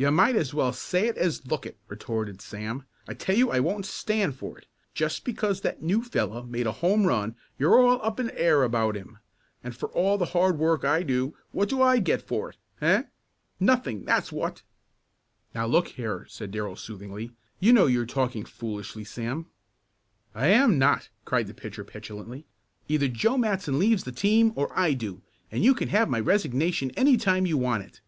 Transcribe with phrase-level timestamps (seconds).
[0.00, 2.86] "You might as well say it as look it," retorted Sam.
[3.06, 4.64] "I tell you I won't stand for it.
[4.94, 8.62] Just because that new fellow made a home run you're all up in the air
[8.62, 9.18] about him,
[9.62, 12.56] and for all the hard work I do, what do I get for it?
[12.80, 13.02] Eh?
[13.60, 14.62] Nothing, that's what!"
[15.54, 19.48] "Now, look here," said Darrell soothingly, "you know you're talking foolishly, Sam."
[20.34, 22.46] "I am not!" cried the pitcher petulantly.
[22.88, 25.20] "Either Joe Matson leaves the team or I do,
[25.52, 28.00] and you can have my resignation any time you want it!"